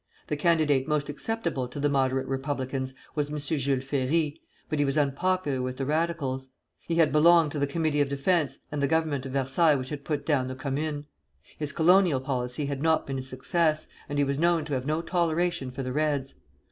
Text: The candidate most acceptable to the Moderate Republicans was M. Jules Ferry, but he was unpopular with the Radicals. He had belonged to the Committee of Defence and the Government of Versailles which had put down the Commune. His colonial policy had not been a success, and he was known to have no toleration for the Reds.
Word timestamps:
The 0.29 0.35
candidate 0.35 0.87
most 0.87 1.09
acceptable 1.09 1.67
to 1.67 1.79
the 1.79 1.87
Moderate 1.87 2.25
Republicans 2.25 2.95
was 3.13 3.29
M. 3.29 3.37
Jules 3.37 3.83
Ferry, 3.83 4.41
but 4.67 4.79
he 4.79 4.83
was 4.85 4.97
unpopular 4.97 5.61
with 5.61 5.77
the 5.77 5.85
Radicals. 5.85 6.47
He 6.79 6.95
had 6.95 7.11
belonged 7.11 7.51
to 7.51 7.59
the 7.59 7.67
Committee 7.67 8.01
of 8.01 8.09
Defence 8.09 8.57
and 8.71 8.81
the 8.81 8.87
Government 8.87 9.27
of 9.27 9.33
Versailles 9.33 9.75
which 9.75 9.89
had 9.89 10.03
put 10.03 10.25
down 10.25 10.47
the 10.47 10.55
Commune. 10.55 11.05
His 11.55 11.71
colonial 11.71 12.19
policy 12.19 12.65
had 12.65 12.81
not 12.81 13.05
been 13.05 13.19
a 13.19 13.21
success, 13.21 13.87
and 14.09 14.17
he 14.17 14.23
was 14.23 14.39
known 14.39 14.65
to 14.65 14.73
have 14.73 14.87
no 14.87 15.03
toleration 15.03 15.69
for 15.69 15.83
the 15.83 15.93
Reds. 15.93 16.33